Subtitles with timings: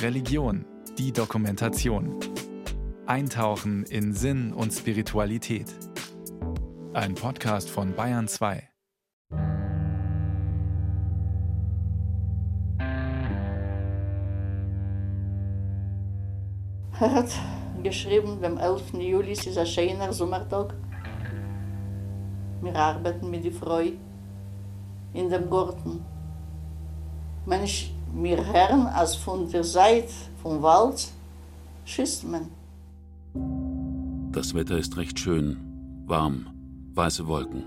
[0.00, 0.64] Religion,
[0.98, 2.18] die Dokumentation.
[3.06, 5.66] Eintauchen in Sinn und Spiritualität.
[6.92, 8.68] Ein Podcast von Bayern 2.
[17.00, 17.30] Er hat
[17.82, 18.94] geschrieben, am 11.
[18.94, 20.74] Juli ist ein schöner Sommertag.
[22.60, 23.80] Wir arbeiten mit der Frau
[25.12, 26.04] in dem Garten.
[27.44, 31.08] Mensch, wir hören, als von der Seite vom Wald
[31.84, 32.48] schießt man.
[34.32, 35.56] Das Wetter ist recht schön,
[36.06, 36.46] warm,
[36.94, 37.64] weiße Wolken,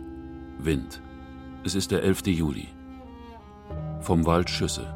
[0.59, 1.01] Wind.
[1.63, 2.27] Es ist der 11.
[2.27, 2.67] Juli.
[4.01, 4.93] Vom Wald Schüsse.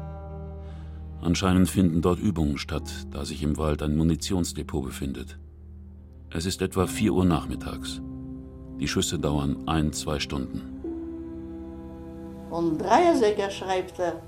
[1.20, 5.38] Anscheinend finden dort Übungen statt, da sich im Wald ein Munitionsdepot befindet.
[6.30, 8.00] Es ist etwa 4 Uhr nachmittags.
[8.78, 10.62] Die Schüsse dauern ein, zwei Stunden.
[12.50, 14.22] Und Dreiersäger schreibt er,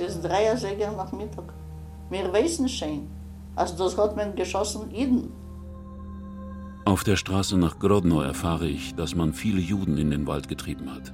[0.00, 1.52] es ist Dreiersäger nach Mittag.
[2.08, 3.08] Wir wissen schon,
[3.56, 5.30] als das hat man geschossen Iden.
[6.84, 10.92] Auf der Straße nach Grodno erfahre ich, dass man viele Juden in den Wald getrieben
[10.92, 11.12] hat.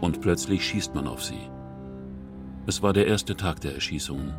[0.00, 1.50] Und plötzlich schießt man auf sie.
[2.66, 4.32] Es war der erste Tag der Erschießungen.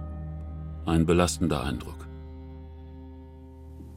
[0.85, 2.07] Ein belastender Eindruck.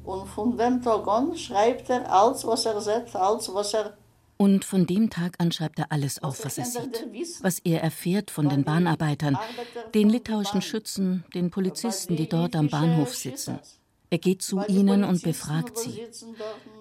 [0.05, 3.97] Und von dem Tag an schreibt er alles, was er sagt, alles, was er.
[4.43, 7.07] Und von dem Tag an schreibt er alles auf, was er sieht,
[7.43, 9.39] was er erfährt von den Bahnarbeitern,
[9.95, 13.61] den litauischen Schützen, den Polizisten, die dort am Bahnhof sitzen.
[14.11, 16.09] Er geht zu ihnen und befragt sie.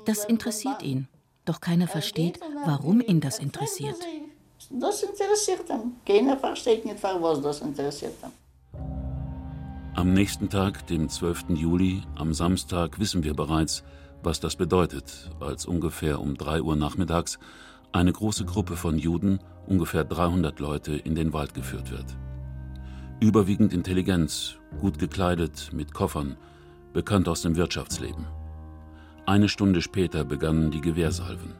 [0.05, 1.07] Das interessiert ihn,
[1.45, 3.97] doch keiner versteht, warum ihn das interessiert.
[4.71, 5.97] Das interessiert ihn.
[6.03, 8.31] Keiner versteht nicht, was das interessiert ihn.
[9.93, 11.49] Am nächsten Tag, dem 12.
[11.49, 13.83] Juli, am Samstag, wissen wir bereits,
[14.23, 17.39] was das bedeutet, als ungefähr um 3 Uhr nachmittags
[17.91, 22.17] eine große Gruppe von Juden, ungefähr 300 Leute, in den Wald geführt wird.
[23.19, 26.37] Überwiegend Intelligenz, gut gekleidet, mit Koffern,
[26.93, 28.25] bekannt aus dem Wirtschaftsleben.
[29.25, 31.53] Eine Stunde später begannen die Gewehrsalven.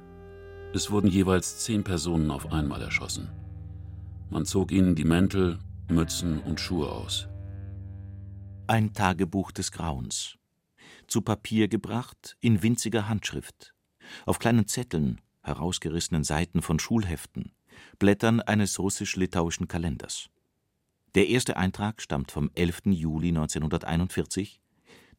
[0.73, 3.29] Es wurden jeweils zehn Personen auf einmal erschossen.
[4.29, 5.59] Man zog ihnen die Mäntel,
[5.89, 7.27] Mützen und Schuhe aus.
[8.67, 10.37] Ein Tagebuch des Grauens.
[11.11, 13.73] Zu Papier gebracht, in winziger Handschrift.
[14.25, 17.51] Auf kleinen Zetteln, herausgerissenen Seiten von Schulheften,
[17.99, 20.29] Blättern eines russisch-litauischen Kalenders.
[21.13, 22.83] Der erste Eintrag stammt vom 11.
[22.85, 24.61] Juli 1941,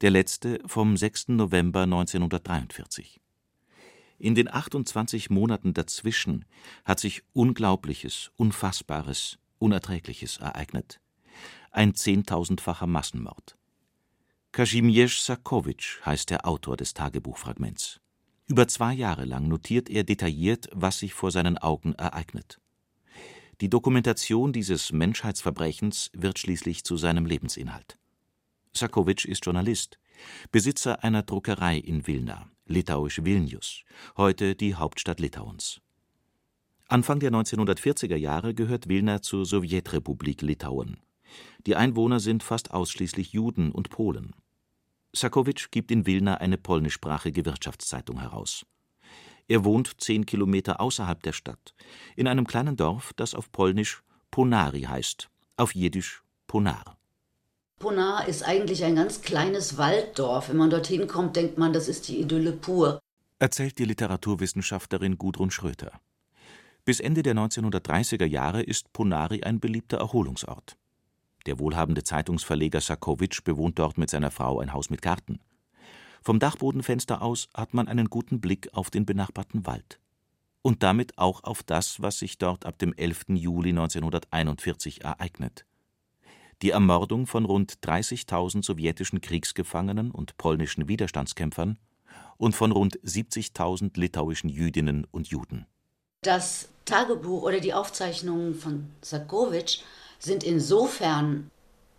[0.00, 1.28] der letzte vom 6.
[1.28, 3.20] November 1943.
[4.18, 6.46] In den 28 Monaten dazwischen
[6.86, 11.02] hat sich Unglaubliches, Unfassbares, Unerträgliches ereignet
[11.72, 13.56] ein zehntausendfacher Massenmord.
[14.52, 18.00] Kazimierz Sakowitsch heißt der Autor des Tagebuchfragments.
[18.46, 22.60] Über zwei Jahre lang notiert er detailliert, was sich vor seinen Augen ereignet.
[23.62, 27.96] Die Dokumentation dieses Menschheitsverbrechens wird schließlich zu seinem Lebensinhalt.
[28.74, 29.98] Sakowitsch ist Journalist,
[30.50, 33.84] Besitzer einer Druckerei in Wilna, litauisch Vilnius,
[34.18, 35.80] heute die Hauptstadt Litauens.
[36.88, 40.98] Anfang der 1940er Jahre gehört Wilna zur Sowjetrepublik Litauen
[41.66, 44.34] die Einwohner sind fast ausschließlich Juden und Polen.
[45.14, 48.64] Sakowitsch gibt in Wilna eine polnischsprachige Wirtschaftszeitung heraus.
[49.48, 51.74] Er wohnt zehn Kilometer außerhalb der Stadt,
[52.16, 56.96] in einem kleinen Dorf, das auf Polnisch Ponari heißt, auf Jiddisch Ponar.
[57.78, 60.48] Ponar ist eigentlich ein ganz kleines Walddorf.
[60.48, 63.00] Wenn man dorthin kommt, denkt man, das ist die Idylle pur.
[63.40, 66.00] Erzählt die Literaturwissenschaftlerin Gudrun Schröter.
[66.84, 70.76] Bis Ende der 1930er Jahre ist Ponari ein beliebter Erholungsort.
[71.46, 75.40] Der wohlhabende Zeitungsverleger Sakowitsch bewohnt dort mit seiner Frau ein Haus mit Garten.
[76.22, 79.98] Vom Dachbodenfenster aus hat man einen guten Blick auf den benachbarten Wald.
[80.62, 83.24] Und damit auch auf das, was sich dort ab dem 11.
[83.30, 85.66] Juli 1941 ereignet.
[86.62, 91.76] Die Ermordung von rund 30.000 sowjetischen Kriegsgefangenen und polnischen Widerstandskämpfern
[92.36, 95.66] und von rund 70.000 litauischen Jüdinnen und Juden.
[96.22, 99.80] Das Tagebuch oder die Aufzeichnungen von Sakowitsch
[100.22, 101.50] sind insofern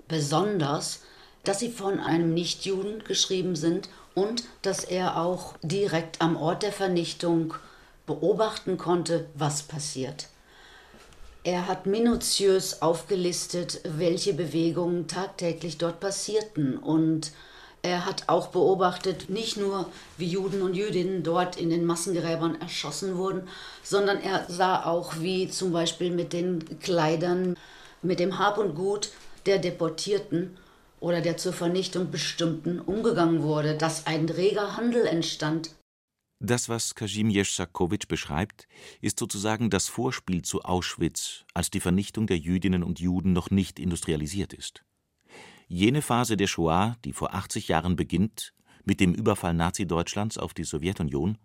[0.08, 1.02] besonders,
[1.44, 6.72] dass sie von einem Nichtjuden geschrieben sind und dass er auch direkt am Ort der
[6.72, 7.54] Vernichtung
[8.06, 10.28] beobachten konnte, was passiert.
[11.44, 17.34] Er hat minutiös aufgelistet, welche Bewegungen tagtäglich dort passierten und
[17.82, 23.18] er hat auch beobachtet, nicht nur wie Juden und Jüdinnen dort in den Massengräbern erschossen
[23.18, 23.50] wurden,
[23.84, 27.58] sondern er sah auch, wie zum Beispiel mit den Kleidern
[28.04, 29.12] mit dem Hab und Gut
[29.46, 30.58] der Deportierten
[31.00, 35.72] oder der zur Vernichtung Bestimmten umgegangen wurde, dass ein reger Handel entstand.
[36.40, 38.68] Das, was Kazimierz Sakowitsch beschreibt,
[39.02, 43.80] ist sozusagen das Vorspiel zu Auschwitz, als die Vernichtung der Jüdinnen und Juden noch nicht
[43.80, 44.84] industrialisiert ist.
[45.68, 48.54] Jene Phase der Shoah, die vor 80 Jahren beginnt,
[48.84, 51.38] mit dem Überfall Nazi-Deutschlands auf die Sowjetunion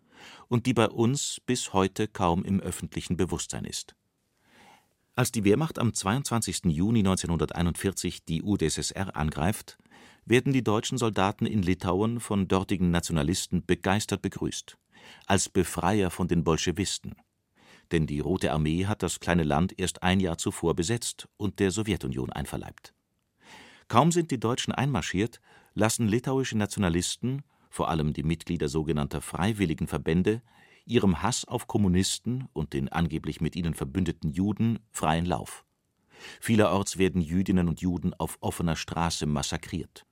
[0.48, 3.94] und die bei uns bis heute kaum im öffentlichen Bewusstsein ist.
[5.18, 6.66] Als die Wehrmacht am 22.
[6.66, 9.76] Juni 1941 die UdSSR angreift,
[10.24, 14.78] werden die deutschen Soldaten in Litauen von dortigen Nationalisten begeistert begrüßt,
[15.26, 17.16] als Befreier von den Bolschewisten.
[17.90, 21.72] Denn die Rote Armee hat das kleine Land erst ein Jahr zuvor besetzt und der
[21.72, 22.94] Sowjetunion einverleibt.
[23.88, 25.40] Kaum sind die Deutschen einmarschiert,
[25.74, 30.42] lassen litauische Nationalisten, vor allem die Mitglieder sogenannter freiwilligen Verbände,
[30.88, 35.64] ihrem Hass auf Kommunisten und den angeblich mit ihnen verbündeten Juden freien Lauf.
[36.40, 40.04] Vielerorts werden Jüdinnen und Juden auf offener Straße massakriert.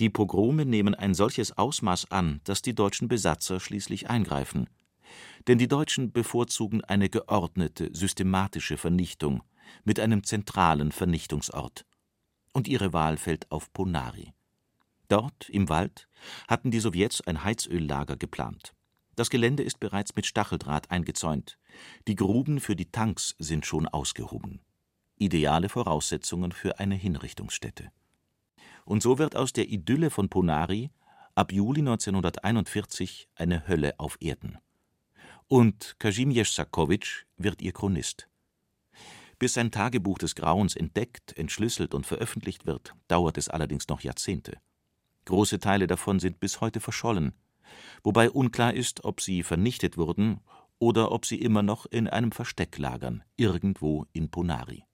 [0.00, 4.68] Die Pogrome nehmen ein solches Ausmaß an, dass die deutschen Besatzer schließlich eingreifen.
[5.48, 9.42] Denn die Deutschen bevorzugen eine geordnete, systematische Vernichtung
[9.84, 11.84] mit einem zentralen Vernichtungsort.
[12.52, 14.32] Und ihre Wahl fällt auf Ponari.
[15.08, 16.08] Dort, im Wald,
[16.46, 18.74] hatten die Sowjets ein Heizöllager geplant.
[19.18, 21.58] Das Gelände ist bereits mit Stacheldraht eingezäunt.
[22.06, 24.60] Die Gruben für die Tanks sind schon ausgehoben.
[25.16, 27.90] Ideale Voraussetzungen für eine Hinrichtungsstätte.
[28.84, 30.92] Und so wird aus der Idylle von Ponari
[31.34, 34.56] ab Juli 1941 eine Hölle auf Erden.
[35.48, 38.28] Und Kazimierz Sakowitsch wird ihr Chronist.
[39.40, 44.60] Bis sein Tagebuch des Grauens entdeckt, entschlüsselt und veröffentlicht wird, dauert es allerdings noch Jahrzehnte.
[45.24, 47.34] Große Teile davon sind bis heute verschollen,
[48.02, 50.40] wobei unklar ist, ob sie vernichtet wurden
[50.78, 54.84] oder ob sie immer noch in einem Versteck lagern, irgendwo in Ponari.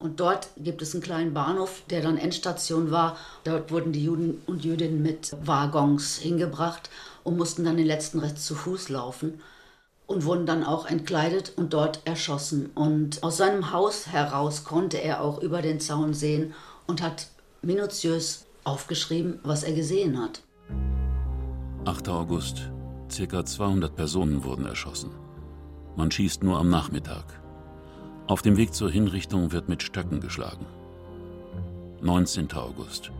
[0.00, 3.16] Und dort gibt es einen kleinen Bahnhof, der dann Endstation war.
[3.42, 6.88] Dort wurden die Juden und Jüdinnen mit Waggons hingebracht
[7.24, 9.40] und mussten dann den letzten Rest zu Fuß laufen
[10.06, 12.70] und wurden dann auch entkleidet und dort erschossen.
[12.76, 16.54] Und aus seinem Haus heraus konnte er auch über den Zaun sehen
[16.86, 17.26] und hat
[17.62, 20.42] minutiös aufgeschrieben, was er gesehen hat.
[21.84, 22.08] 8.
[22.08, 22.70] August.
[23.10, 25.10] Circa 200 Personen wurden erschossen.
[25.96, 27.24] Man schießt nur am Nachmittag.
[28.26, 30.66] Auf dem Weg zur Hinrichtung wird mit Stöcken geschlagen.
[32.02, 32.52] 19.
[32.52, 33.10] August.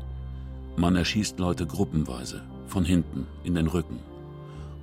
[0.76, 4.00] Man erschießt Leute gruppenweise, von hinten, in den Rücken.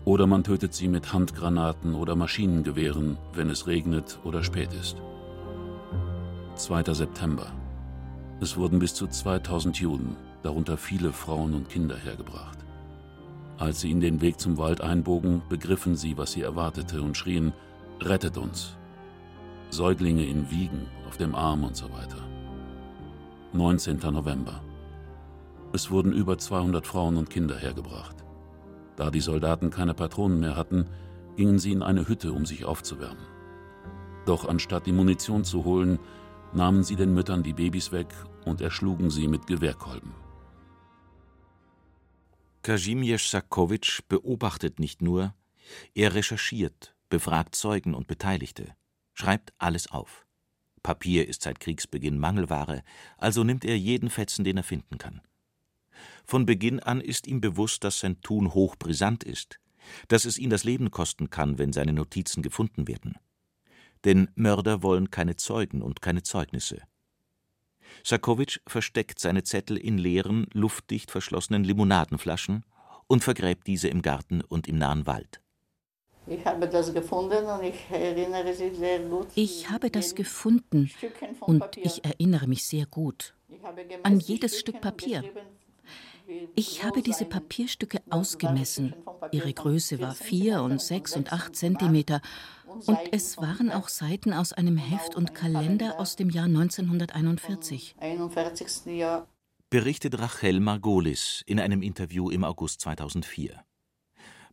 [0.03, 4.97] Oder man tötet sie mit Handgranaten oder Maschinengewehren, wenn es regnet oder spät ist.
[6.55, 6.93] 2.
[6.93, 7.51] September.
[8.39, 12.64] Es wurden bis zu 2000 Juden, darunter viele Frauen und Kinder, hergebracht.
[13.57, 17.53] Als sie in den Weg zum Wald einbogen, begriffen sie, was sie erwartete und schrien:
[18.01, 18.77] Rettet uns!
[19.69, 22.17] Säuglinge in Wiegen, auf dem Arm und so weiter.
[23.53, 23.97] 19.
[24.11, 24.61] November.
[25.73, 28.17] Es wurden über 200 Frauen und Kinder hergebracht.
[28.95, 30.87] Da die Soldaten keine Patronen mehr hatten,
[31.35, 33.25] gingen sie in eine Hütte, um sich aufzuwärmen.
[34.25, 35.99] Doch anstatt die Munition zu holen,
[36.53, 38.07] nahmen sie den Müttern die Babys weg
[38.45, 40.24] und erschlugen sie mit Gewehrkolben.
[42.65, 45.35] Kazimierz Sakowitsch beobachtet nicht nur,
[45.93, 48.75] er recherchiert, befragt Zeugen und Beteiligte,
[49.13, 50.25] schreibt alles auf.
[50.81, 52.81] Papier ist seit Kriegsbeginn Mangelware,
[53.19, 55.21] also nimmt er jeden Fetzen, den er finden kann.
[56.25, 59.59] Von Beginn an ist ihm bewusst, dass sein Tun hochbrisant ist,
[60.07, 63.15] dass es ihn das Leben kosten kann, wenn seine Notizen gefunden werden.
[64.05, 66.81] Denn Mörder wollen keine Zeugen und keine Zeugnisse.
[68.03, 72.63] Sakowitsch versteckt seine Zettel in leeren, luftdicht verschlossenen Limonadenflaschen
[73.07, 75.41] und vergräbt diese im Garten und im nahen Wald.
[76.27, 79.27] Ich habe das gefunden und ich erinnere mich sehr gut.
[79.35, 80.89] Ich habe das gefunden
[81.41, 83.35] und ich erinnere mich sehr gut
[84.03, 85.23] an jedes Stück Papier.
[86.55, 88.95] Ich habe diese Papierstücke ausgemessen.
[89.31, 92.21] Ihre Größe war vier und sechs und acht Zentimeter
[92.85, 97.95] und es waren auch Seiten aus einem Heft und Kalender aus dem Jahr 1941.
[99.69, 103.63] Berichtet Rachel Margolis in einem Interview im August 2004.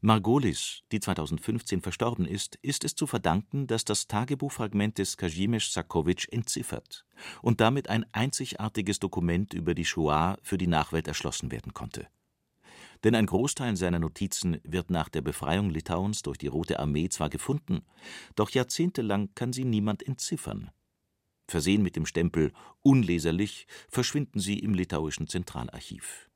[0.01, 6.27] Margolis, die 2015 verstorben ist, ist es zu verdanken, dass das Tagebuchfragment des Kazimierz Sakowitsch
[6.33, 7.05] entziffert
[7.41, 12.09] und damit ein einzigartiges Dokument über die Shoah für die Nachwelt erschlossen werden konnte
[13.05, 17.31] denn ein Großteil seiner Notizen wird nach der Befreiung Litauens durch die Rote Armee zwar
[17.31, 17.83] gefunden,
[18.35, 20.71] doch jahrzehntelang kann sie niemand entziffern.
[21.49, 26.31] Versehen mit dem Stempel unleserlich verschwinden sie im litauischen Zentralarchiv.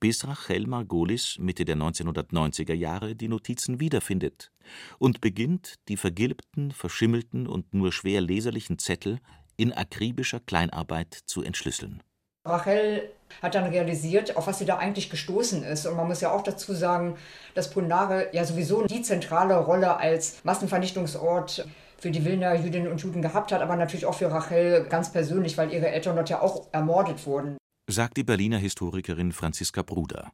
[0.00, 4.50] Bis Rachel Margolis Mitte der 1990er Jahre die Notizen wiederfindet
[4.98, 9.20] und beginnt, die vergilbten, verschimmelten und nur schwer leserlichen Zettel
[9.58, 12.02] in akribischer Kleinarbeit zu entschlüsseln.
[12.46, 13.10] Rachel
[13.42, 15.86] hat dann realisiert, auf was sie da eigentlich gestoßen ist.
[15.86, 17.16] Und man muss ja auch dazu sagen,
[17.54, 21.66] dass Punare ja sowieso die zentrale Rolle als Massenvernichtungsort
[21.98, 25.58] für die Wilner Jüdinnen und Juden gehabt hat, aber natürlich auch für Rachel ganz persönlich,
[25.58, 27.56] weil ihre Eltern dort ja auch ermordet wurden.
[27.88, 30.32] sagt die Berliner Historikerin Franziska Bruder.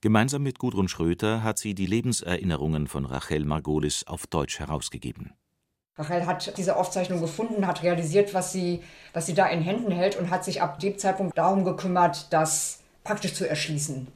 [0.00, 5.32] Gemeinsam mit Gudrun Schröter hat sie die Lebenserinnerungen von Rachel Margolis auf Deutsch herausgegeben.
[5.96, 8.82] Rachel hat diese Aufzeichnung gefunden, hat realisiert, was sie,
[9.12, 12.80] was sie da in Händen hält und hat sich ab dem Zeitpunkt darum gekümmert, das
[13.04, 14.08] praktisch zu erschließen.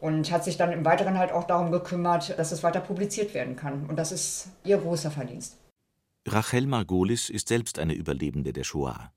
[0.00, 3.56] Und hat sich dann im Weiteren halt auch darum gekümmert, dass es weiter publiziert werden
[3.56, 3.86] kann.
[3.86, 5.56] Und das ist ihr großer Verdienst.
[6.28, 9.12] Rachel Margolis ist selbst eine Überlebende der Shoah.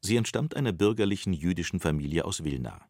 [0.00, 2.86] Sie entstammt einer bürgerlichen jüdischen Familie aus Wilna.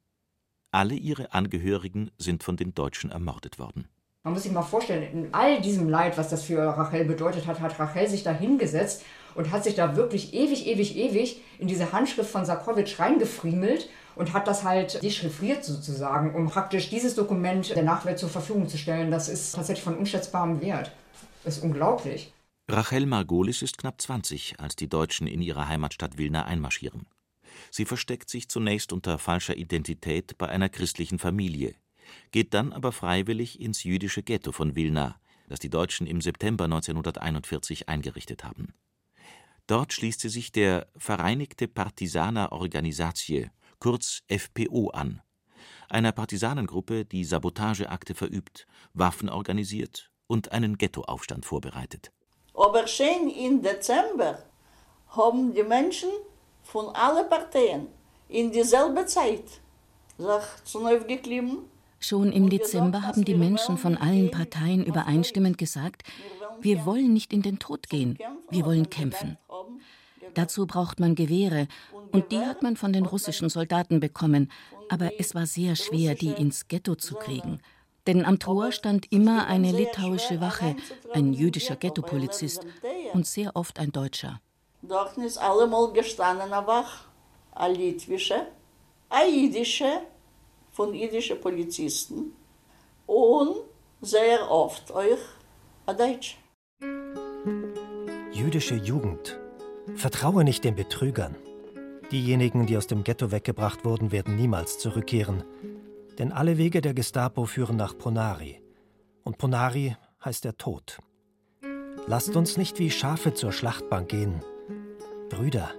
[0.72, 3.88] Alle ihre Angehörigen sind von den Deutschen ermordet worden.
[4.24, 7.58] Man muss sich mal vorstellen, in all diesem Leid, was das für Rachel bedeutet hat,
[7.58, 9.02] hat Rachel sich da hingesetzt
[9.34, 14.32] und hat sich da wirklich ewig, ewig, ewig in diese Handschrift von Sarkowitsch reingefriemelt und
[14.32, 19.10] hat das halt dechiffriert sozusagen, um praktisch dieses Dokument der Nachwelt zur Verfügung zu stellen.
[19.10, 20.92] Das ist tatsächlich von unschätzbarem Wert.
[21.42, 22.32] Das ist unglaublich.
[22.70, 27.06] Rachel Margolis ist knapp 20, als die Deutschen in ihre Heimatstadt Wilna einmarschieren.
[27.72, 31.74] Sie versteckt sich zunächst unter falscher Identität bei einer christlichen Familie,
[32.30, 37.88] geht dann aber freiwillig ins jüdische Ghetto von Wilna, das die Deutschen im September 1941
[37.88, 38.74] eingerichtet haben.
[39.66, 45.22] Dort schließt sie sich der Vereinigte Partisaner Organisatie, kurz FPO, an,
[45.88, 52.12] einer Partisanengruppe, die Sabotageakte verübt, Waffen organisiert und einen Ghettoaufstand vorbereitet.
[52.54, 54.42] Aber schon im Dezember
[55.08, 56.10] haben die Menschen
[56.62, 57.88] von allen Parteien
[58.28, 59.60] in dieselbe Zeit
[60.18, 61.68] sich zu neu geklimmt.
[62.04, 66.02] Schon im Dezember haben die Menschen von allen Parteien übereinstimmend gesagt,
[66.60, 68.18] wir wollen nicht in den Tod gehen,
[68.50, 69.38] wir wollen kämpfen.
[70.34, 71.68] Dazu braucht man Gewehre,
[72.10, 74.50] und die hat man von den russischen Soldaten bekommen,
[74.88, 77.60] aber es war sehr schwer, die ins Ghetto zu kriegen.
[78.08, 80.74] Denn am Tor stand immer eine litauische Wache,
[81.12, 82.66] ein jüdischer Ghettopolizist
[83.12, 84.40] und sehr oft ein Deutscher.
[84.82, 87.04] Dort ist allemal gestanden eine Wache,
[87.52, 88.48] eine litwische,
[89.08, 90.02] eine jüdische,
[90.72, 92.32] von jüdischen Polizisten
[93.06, 93.56] und
[94.00, 95.20] sehr oft euch
[95.86, 96.38] ein Deutsch.
[98.32, 99.38] Jüdische Jugend.
[99.94, 101.36] Vertraue nicht den Betrügern.
[102.10, 105.44] Diejenigen, die aus dem Ghetto weggebracht wurden, werden niemals zurückkehren.
[106.18, 108.60] Denn alle Wege der Gestapo führen nach Ponari.
[109.24, 110.98] Und Ponari heißt der Tod.
[112.06, 114.42] Lasst uns nicht wie Schafe zur Schlachtbank gehen.
[115.28, 115.70] Brüder,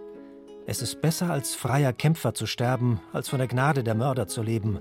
[0.66, 4.42] es ist besser, als freier Kämpfer zu sterben, als von der Gnade der Mörder zu
[4.42, 4.80] leben.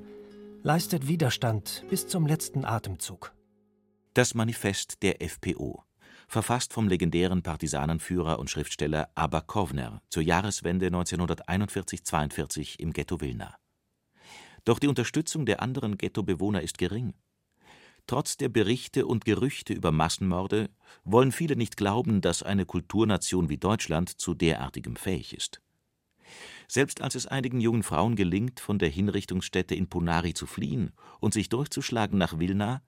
[0.62, 3.32] Leistet Widerstand bis zum letzten Atemzug.
[4.14, 5.82] Das Manifest der FPO,
[6.28, 13.56] verfasst vom legendären Partisanenführer und Schriftsteller Abba Kovner zur Jahreswende 1941-42 im Ghetto Wilna.
[14.64, 17.14] Doch die Unterstützung der anderen Ghettobewohner ist gering.
[18.06, 20.70] Trotz der Berichte und Gerüchte über Massenmorde
[21.04, 25.62] wollen viele nicht glauben, dass eine Kulturnation wie Deutschland zu derartigem fähig ist.
[26.68, 31.34] Selbst als es einigen jungen Frauen gelingt, von der Hinrichtungsstätte in Punari zu fliehen und
[31.34, 32.82] sich durchzuschlagen nach Wilna,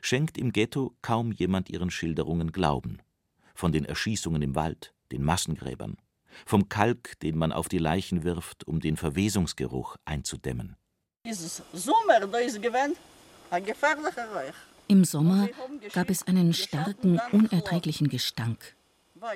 [0.00, 2.98] schenkt im Ghetto kaum jemand ihren Schilderungen Glauben.
[3.54, 5.96] Von den Erschießungen im Wald, den Massengräbern,
[6.44, 10.76] vom Kalk, den man auf die Leichen wirft, um den Verwesungsgeruch einzudämmen.
[11.72, 12.96] Sommer, da ist gewesen
[13.50, 14.54] ein gefährlicher Reich.
[14.88, 15.48] Im Sommer
[15.92, 18.76] gab es einen starken, unerträglichen Gestank.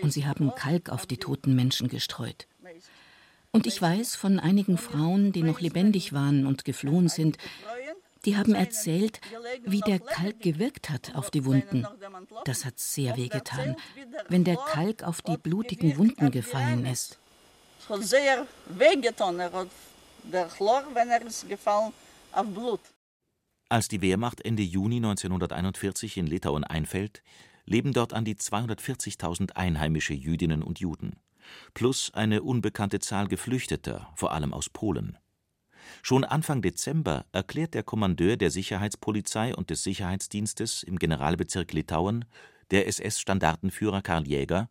[0.03, 2.47] Und sie haben Kalk auf die toten Menschen gestreut.
[3.53, 7.37] Und ich weiß von einigen Frauen, die noch lebendig waren und geflohen sind,
[8.25, 9.21] die haben erzählt,
[9.65, 11.87] wie der Kalk gewirkt hat auf die Wunden.
[12.45, 13.77] Das hat sehr wehgetan,
[14.29, 17.19] wenn der Kalk auf die blutigen Wunden gefallen ist.
[17.81, 21.93] Es hat sehr wehgetan, der Chlor, wenn er ist gefallen
[22.33, 22.81] auf Blut.
[23.71, 27.23] Als die Wehrmacht Ende Juni 1941 in Litauen einfällt,
[27.65, 31.17] leben dort an die 240.000 einheimische Jüdinnen und Juden,
[31.75, 35.19] plus eine unbekannte Zahl Geflüchteter, vor allem aus Polen.
[36.03, 42.25] Schon Anfang Dezember erklärt der Kommandeur der Sicherheitspolizei und des Sicherheitsdienstes im Generalbezirk Litauen,
[42.71, 44.69] der SS-Standartenführer Karl Jäger,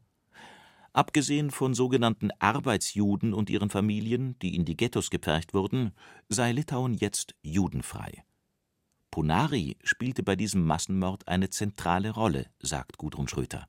[0.92, 5.92] Abgesehen von sogenannten Arbeitsjuden und ihren Familien, die in die Ghettos gepfercht wurden,
[6.30, 8.24] sei Litauen jetzt judenfrei.
[9.12, 13.68] Ponari spielte bei diesem Massenmord eine zentrale Rolle, sagt Gudrun Schröter.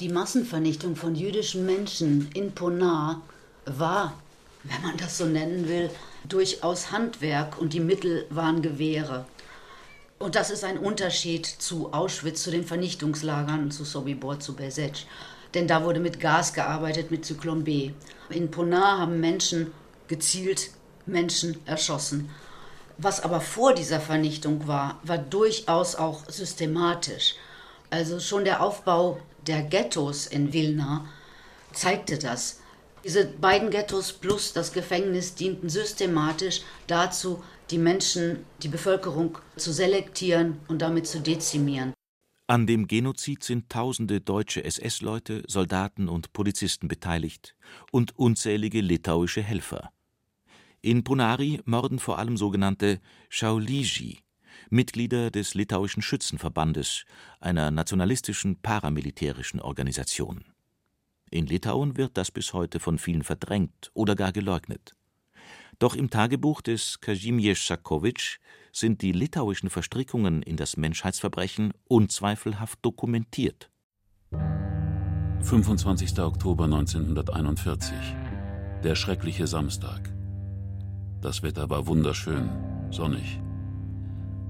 [0.00, 3.20] Die Massenvernichtung von jüdischen Menschen in Ponar
[3.64, 4.16] war,
[4.62, 5.90] wenn man das so nennen will,
[6.28, 9.26] durchaus Handwerk und die Mittel waren Gewehre.
[10.20, 15.06] Und das ist ein Unterschied zu Auschwitz, zu den Vernichtungslagern, zu Sobibor, zu Besetsch.
[15.54, 17.90] Denn da wurde mit Gas gearbeitet, mit Zyklon B.
[18.30, 19.72] In Ponar haben Menschen
[20.06, 20.70] gezielt
[21.06, 22.30] Menschen erschossen.
[22.98, 27.34] Was aber vor dieser Vernichtung war, war durchaus auch systematisch.
[27.90, 31.06] Also schon der Aufbau der Ghettos in Wilna
[31.72, 32.60] zeigte das.
[33.04, 40.58] Diese beiden Ghettos plus das Gefängnis dienten systematisch dazu, die Menschen, die Bevölkerung zu selektieren
[40.68, 41.92] und damit zu dezimieren.
[42.46, 47.54] An dem Genozid sind tausende deutsche SS-Leute, Soldaten und Polizisten beteiligt
[47.92, 49.90] und unzählige litauische Helfer.
[50.80, 54.20] In Punari morden vor allem sogenannte Shaoliji,
[54.70, 57.04] Mitglieder des litauischen Schützenverbandes,
[57.40, 60.44] einer nationalistischen paramilitärischen Organisation.
[61.30, 64.94] In Litauen wird das bis heute von vielen verdrängt oder gar geleugnet.
[65.78, 68.38] Doch im Tagebuch des Kazimierz Sakowitsch
[68.72, 73.70] sind die litauischen Verstrickungen in das Menschheitsverbrechen unzweifelhaft dokumentiert.
[75.40, 76.18] 25.
[76.18, 77.94] Oktober 1941.
[78.82, 80.12] Der schreckliche Samstag.
[81.20, 82.48] Das Wetter war wunderschön,
[82.90, 83.40] sonnig.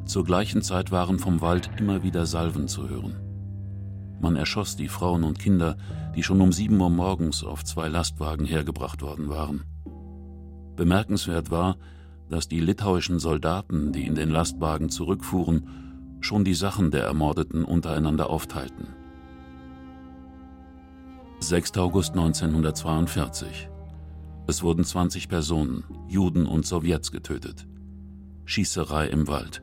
[0.08, 3.20] Zur gleichen Zeit waren vom Wald immer wieder Salven zu hören.
[4.22, 5.76] Man erschoss die Frauen und Kinder,
[6.16, 9.64] die schon um sieben Uhr morgens auf zwei Lastwagen hergebracht worden waren.
[10.76, 11.76] Bemerkenswert war,
[12.30, 18.30] dass die litauischen Soldaten, die in den Lastwagen zurückfuhren, schon die Sachen der Ermordeten untereinander
[18.30, 18.88] aufteilten.
[21.40, 21.76] 6.
[21.76, 23.68] August 1942.
[24.46, 27.68] Es wurden 20 Personen, Juden und Sowjets getötet.
[28.46, 29.62] Schießerei im Wald.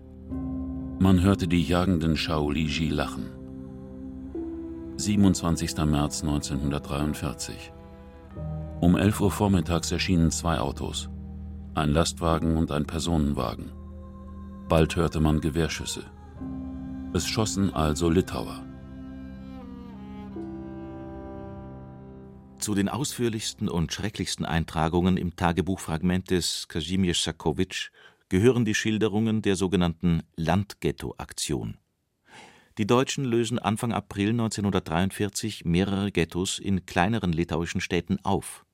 [0.97, 3.29] Man hörte die jagenden Shaoliji lachen.
[4.95, 5.75] 27.
[5.85, 7.73] März 1943.
[8.79, 11.09] Um 11 Uhr vormittags erschienen zwei Autos,
[11.73, 13.73] ein Lastwagen und ein Personenwagen.
[14.69, 16.05] Bald hörte man Gewehrschüsse.
[17.13, 18.63] Es schossen also Litauer.
[22.57, 27.91] Zu den ausführlichsten und schrecklichsten Eintragungen im Tagebuchfragment des Kazimierz Sakowitsch
[28.29, 31.77] gehören die Schilderungen der sogenannten Landghetto-Aktion.
[32.77, 38.65] Die Deutschen lösen Anfang April 1943 mehrere Ghettos in kleineren litauischen Städten auf.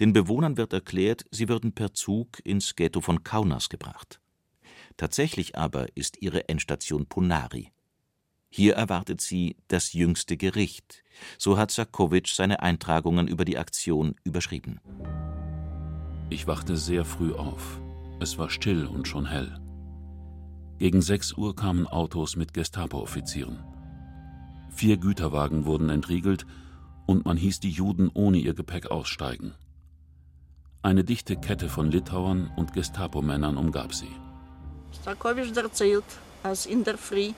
[0.00, 4.20] Den Bewohnern wird erklärt, sie würden per Zug ins Ghetto von Kaunas gebracht.
[4.96, 7.70] Tatsächlich aber ist ihre Endstation Punari.
[8.50, 11.02] Hier erwartet sie das jüngste Gericht.
[11.38, 14.80] So hat Sakowitsch seine Eintragungen über die Aktion überschrieben.
[16.30, 17.80] Ich wachte sehr früh auf.
[18.20, 19.58] Es war still und schon hell.
[20.78, 23.64] Gegen 6 Uhr kamen Autos mit Gestapo-Offizieren.
[24.70, 26.46] Vier Güterwagen wurden entriegelt
[27.06, 29.54] und man hieß die Juden ohne ihr Gepäck aussteigen.
[30.82, 34.10] Eine dichte Kette von Litauern und Gestapo-Männern umgab sie.
[35.00, 36.04] Stakowitsch erzählt,
[36.42, 37.32] als in der Früh,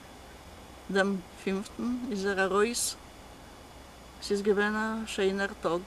[0.89, 1.69] dem 5.
[2.09, 2.97] ist er raus.
[4.19, 5.81] Es ist ein schöner Tag.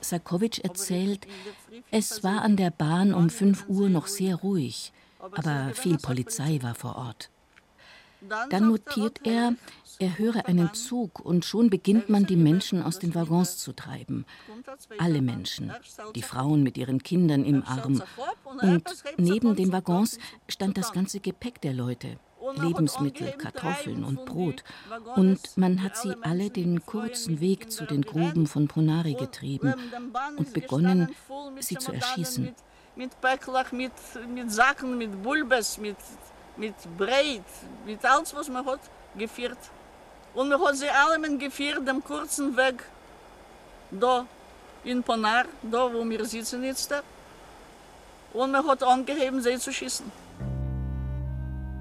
[0.00, 1.26] Sakowitsch erzählt,
[1.90, 6.74] es war an der Bahn um 5 Uhr noch sehr ruhig aber viel Polizei war
[6.74, 7.30] vor Ort.
[8.50, 9.54] Dann notiert er,
[10.00, 14.26] er höre einen Zug und schon beginnt man, die Menschen aus den Waggons zu treiben.
[14.98, 15.72] Alle Menschen,
[16.16, 18.02] die Frauen mit ihren Kindern im Arm.
[18.60, 18.84] Und
[19.18, 22.18] neben den Waggons stand das ganze Gepäck der Leute.
[22.56, 24.64] Lebensmittel, Kartoffeln und Brot.
[25.16, 29.74] Und man hat sie alle den kurzen Weg zu den Gruben von Ponari getrieben
[30.36, 31.14] und begonnen,
[31.60, 32.54] sie zu erschießen
[32.98, 33.92] mit Päcklach, mit,
[34.28, 35.96] mit Sachen, mit Bulbes, mit,
[36.56, 37.44] mit Breit,
[37.86, 38.80] mit alles, was man hat,
[39.16, 39.58] geführt.
[40.34, 42.82] Und man hat sie alle geführt, dem kurzen Weg,
[43.92, 44.26] da
[44.82, 46.92] in Ponar, da wo wir sitzen jetzt.
[48.32, 50.10] Und man hat angeheben, sie zu schießen.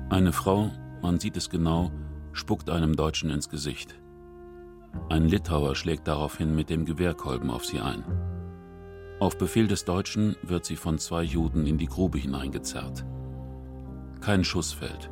[0.10, 1.92] Eine Frau, man sieht es genau,
[2.32, 4.00] spuckt einem Deutschen ins Gesicht.
[5.10, 8.06] Ein Litauer schlägt daraufhin mit dem Gewehrkolben auf sie ein.
[9.20, 13.06] Auf Befehl des Deutschen wird sie von zwei Juden in die Grube hineingezerrt.
[14.22, 15.10] Kein Schuss fällt.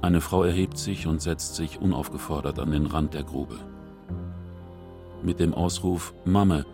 [0.00, 3.58] Eine Frau erhebt sich und setzt sich unaufgefordert an den Rand der Grube.
[5.22, 6.64] Mit dem Ausruf Mamme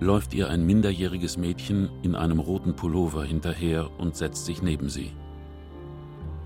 [0.00, 5.12] läuft ihr ein minderjähriges Mädchen in einem roten Pullover hinterher und setzt sich neben sie.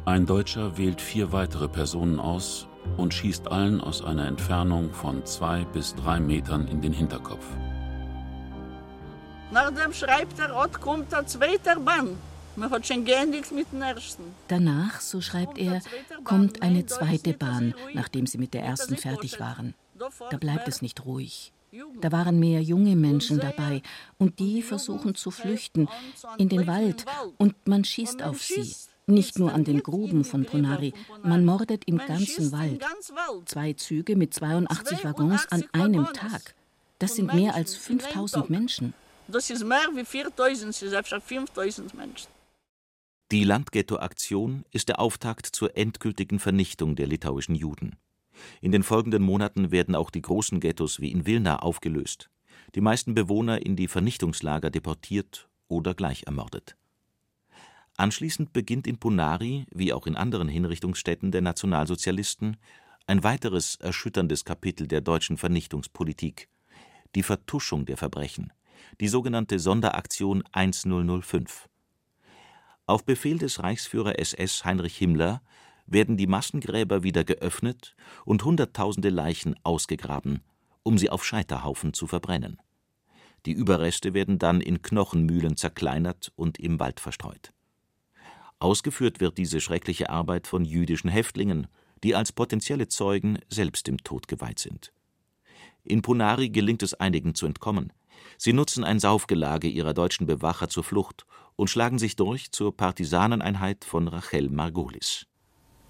[0.06, 5.64] Ein Deutscher wählt vier weitere Personen aus und schießt allen aus einer Entfernung von zwei
[5.64, 7.44] bis drei Metern in den Hinterkopf.
[9.50, 12.16] Nachdem schreibt er, Ott kommt der zweite Bahn.
[12.54, 14.22] Man hat schon geendigt mit dem ersten.
[14.46, 15.80] Danach, so schreibt er,
[16.22, 19.74] kommt eine zweite Bahn, nachdem sie mit der ersten fertig waren.
[20.30, 21.52] Da bleibt es nicht ruhig.
[22.00, 23.82] Da waren mehr junge Menschen dabei
[24.18, 25.88] und die versuchen zu flüchten
[26.38, 27.04] in den Wald
[27.38, 28.72] und man schießt auf sie.
[29.08, 30.92] Nicht nur an den Gruben von Ponari,
[31.22, 32.84] man mordet im ganzen Wald.
[33.44, 36.56] Zwei Züge mit 82 Waggons an einem Tag.
[36.98, 38.94] Das sind mehr als 5000 Menschen.
[39.28, 42.28] Das ist mehr wie 4000, das ist einfach 5000 Menschen.
[43.30, 47.96] Die Landghetto-Aktion ist der Auftakt zur endgültigen Vernichtung der litauischen Juden.
[48.60, 52.28] In den folgenden Monaten werden auch die großen Ghettos wie in Wilna aufgelöst.
[52.74, 56.76] die meisten Bewohner in die Vernichtungslager deportiert oder gleich ermordet.
[57.96, 62.58] Anschließend beginnt in Punari, wie auch in anderen Hinrichtungsstätten der Nationalsozialisten,
[63.06, 66.48] ein weiteres erschütterndes Kapitel der deutschen Vernichtungspolitik:
[67.14, 68.52] die Vertuschung der Verbrechen,
[69.00, 71.68] die sogenannte Sonderaktion 1005.
[72.84, 75.40] Auf Befehl des Reichsführer SS Heinrich Himmler
[75.86, 80.42] werden die Massengräber wieder geöffnet und hunderttausende Leichen ausgegraben,
[80.82, 82.60] um sie auf Scheiterhaufen zu verbrennen.
[83.46, 87.52] Die Überreste werden dann in Knochenmühlen zerkleinert und im Wald verstreut.
[88.58, 91.66] Ausgeführt wird diese schreckliche Arbeit von jüdischen Häftlingen,
[92.02, 94.92] die als potenzielle Zeugen selbst dem Tod geweiht sind.
[95.84, 97.92] In Punari gelingt es einigen zu entkommen.
[98.38, 103.84] Sie nutzen ein Saufgelage ihrer deutschen Bewacher zur Flucht und schlagen sich durch zur Partisaneneinheit
[103.84, 105.26] von Rachel Margolis.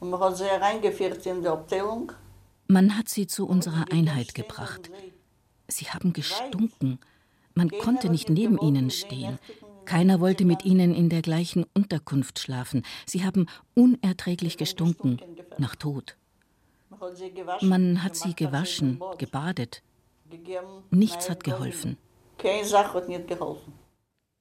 [0.01, 2.13] man hat sie reingeführt in die Abteilung.
[2.69, 4.91] Man hat sie zu unserer Einheit gebracht.
[5.69, 6.99] Sie haben gestunken.
[7.55, 9.39] Man konnte nicht neben ihnen stehen.
[9.87, 12.83] Keiner wollte mit ihnen in der gleichen Unterkunft schlafen.
[13.07, 15.21] Sie haben unerträglich gestunken,
[15.59, 16.17] nach Tod.
[17.63, 19.83] Man hat sie gewaschen, gebadet.
[20.91, 21.97] Nichts hat geholfen.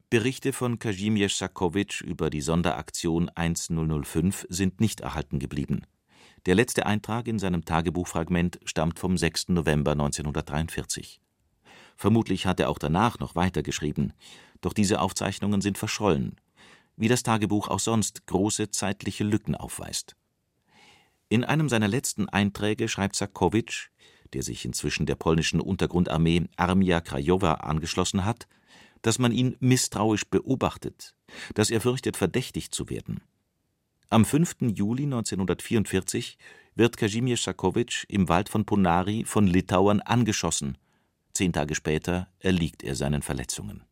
[0.10, 5.86] Berichte von Kazimierz Sakowitsch über die Sonderaktion 1005 sind nicht erhalten geblieben.
[6.46, 9.50] Der letzte Eintrag in seinem Tagebuchfragment stammt vom 6.
[9.50, 11.20] November 1943.
[11.98, 14.14] Vermutlich hat er auch danach noch weitergeschrieben,
[14.65, 16.38] doch diese Aufzeichnungen sind verschollen,
[16.97, 20.15] wie das Tagebuch auch sonst große zeitliche Lücken aufweist.
[21.30, 23.89] In einem seiner letzten Einträge schreibt Sakowitsch,
[24.34, 28.47] der sich inzwischen der polnischen Untergrundarmee Armia Krajowa angeschlossen hat,
[29.04, 31.13] dass man ihn misstrauisch beobachtet,
[31.54, 33.21] dass er fürchtet, verdächtigt zu werden.
[34.10, 34.58] Am 5.
[34.73, 36.38] Juli 1944
[36.73, 40.78] wird Kazimierz Sakowitsch im Wald von Ponari von Litauern angeschossen.
[41.34, 43.84] Zehn Tage später erliegt er seinen Verletzungen.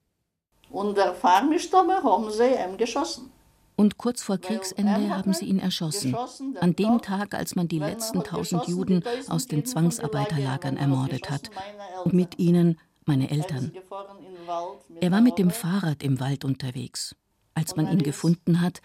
[0.73, 3.29] Und der Farmstomme haben sie ihm geschossen.
[3.75, 6.15] Und kurz vor Kriegsende haben sie ihn erschossen.
[6.59, 11.51] An dem Tag, als man die letzten tausend Juden aus den Zwangsarbeiterlagern ermordet hat.
[12.03, 13.71] Und mit ihnen meine Eltern.
[14.99, 17.15] Er war mit dem Fahrrad im Wald unterwegs.
[17.53, 18.81] Als man ihn gefunden hat,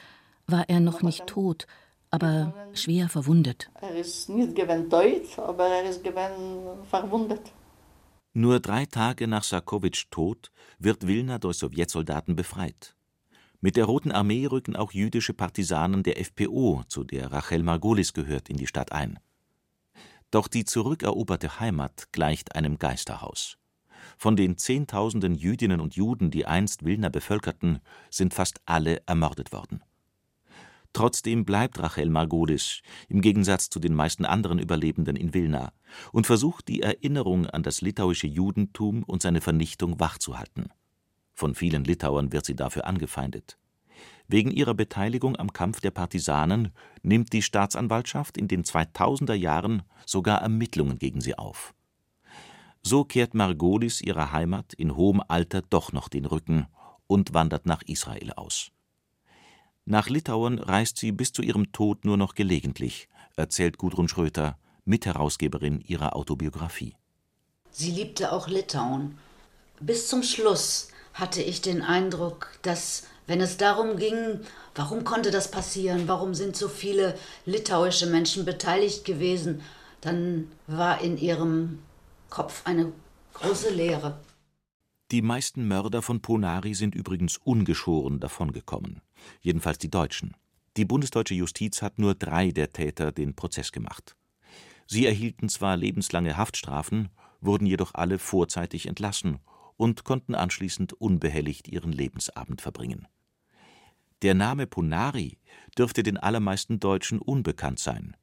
[0.46, 1.66] war er noch nicht tot,
[2.11, 3.70] aber schwer verwundet.
[3.81, 6.07] Er ist nicht tot, aber er ist
[6.90, 7.53] verwundet.
[8.38, 12.94] Nur drei Tage nach Sarkowitschs Tod wird Wilna durch Sowjetsoldaten befreit.
[13.61, 18.48] Mit der Roten Armee rücken auch jüdische Partisanen der FPO, zu der Rachel Margolis gehört,
[18.48, 19.18] in die Stadt ein.
[20.31, 23.59] Doch die zurückeroberte Heimat gleicht einem Geisterhaus.
[24.16, 29.83] Von den Zehntausenden Jüdinnen und Juden, die einst Wilna bevölkerten, sind fast alle ermordet worden.
[30.99, 35.71] Trotzdem bleibt Rachel Margolis, im Gegensatz zu den meisten anderen Überlebenden in Wilna,
[36.11, 40.71] und versucht die Erinnerung an das litauische Judentum und seine Vernichtung wachzuhalten.
[41.35, 43.59] Von vielen Litauern wird sie dafür angefeindet.
[44.27, 50.43] Wegen ihrer Beteiligung am Kampf der Partisanen nimmt die Staatsanwaltschaft in den 2000er Jahren sogar
[50.43, 51.75] Ermittlungen gegen sie auf.
[52.83, 56.67] So kehrt Margolis ihrer Heimat in hohem Alter doch noch den Rücken
[57.07, 58.73] und wandert nach Israel aus.
[59.90, 65.81] Nach Litauen reist sie bis zu ihrem Tod nur noch gelegentlich, erzählt Gudrun Schröter, Mitherausgeberin
[65.81, 66.94] ihrer Autobiografie.
[67.70, 69.16] Sie liebte auch Litauen.
[69.81, 74.40] Bis zum Schluss hatte ich den Eindruck, dass, wenn es darum ging,
[74.74, 79.62] warum konnte das passieren, warum sind so viele litauische Menschen beteiligt gewesen,
[80.03, 81.79] dann war in ihrem
[82.29, 82.92] Kopf eine
[83.33, 84.18] große Leere.
[85.11, 89.01] Die meisten Mörder von Ponari sind übrigens ungeschoren davongekommen,
[89.40, 90.37] jedenfalls die Deutschen.
[90.77, 94.16] Die bundesdeutsche Justiz hat nur drei der Täter den Prozess gemacht.
[94.87, 97.09] Sie erhielten zwar lebenslange Haftstrafen,
[97.40, 99.38] wurden jedoch alle vorzeitig entlassen
[99.79, 103.09] und konnten anschließend unbehelligt ihren Lebensabend verbringen.
[104.21, 105.38] Der Name Ponari
[105.79, 108.14] dürfte den allermeisten Deutschen unbekannt sein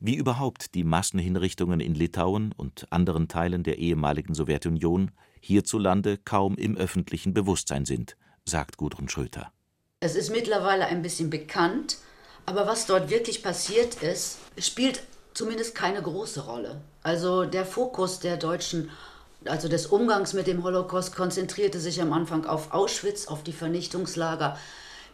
[0.00, 5.12] wie überhaupt die Massenhinrichtungen in Litauen und anderen Teilen der ehemaligen Sowjetunion
[5.44, 9.52] hierzulande kaum im öffentlichen Bewusstsein sind, sagt Gudrun Schröter.
[10.00, 11.98] Es ist mittlerweile ein bisschen bekannt,
[12.46, 15.02] aber was dort wirklich passiert ist, spielt
[15.34, 16.80] zumindest keine große Rolle.
[17.02, 18.90] Also der Fokus der Deutschen,
[19.44, 24.58] also des Umgangs mit dem Holocaust, konzentrierte sich am Anfang auf Auschwitz, auf die Vernichtungslager.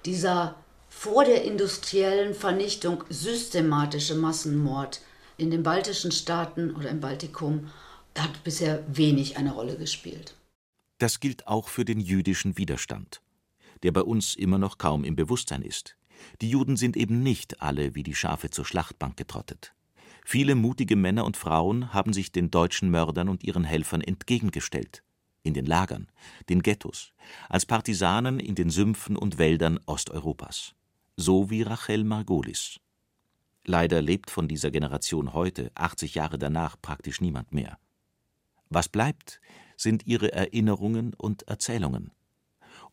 [0.05, 0.55] Dieser
[0.89, 5.01] vor der industriellen Vernichtung systematische Massenmord
[5.37, 7.71] in den baltischen Staaten oder im Baltikum
[8.19, 10.35] hat bisher wenig eine Rolle gespielt.
[10.99, 13.23] Das gilt auch für den jüdischen Widerstand,
[13.83, 15.97] der bei uns immer noch kaum im Bewusstsein ist.
[16.43, 19.73] Die Juden sind eben nicht alle wie die Schafe zur Schlachtbank getrottet.
[20.25, 25.03] Viele mutige Männer und Frauen haben sich den deutschen Mördern und ihren Helfern entgegengestellt.
[25.43, 26.09] in den Lagern,
[26.51, 27.15] den Ghettos,
[27.49, 30.75] als Partisanen in den Sümpfen und Wäldern Osteuropas.
[31.17, 32.79] So wie Rachel Margolis.
[33.65, 37.79] Leider lebt von dieser Generation heute, 80 Jahre danach, praktisch niemand mehr.
[38.71, 39.41] Was bleibt,
[39.77, 42.13] sind ihre Erinnerungen und Erzählungen.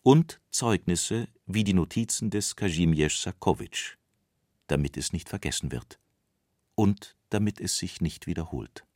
[0.01, 3.97] Und Zeugnisse wie die Notizen des Kazimierz Sakowitsch,
[4.65, 5.99] damit es nicht vergessen wird.
[6.75, 8.86] Und damit es sich nicht wiederholt.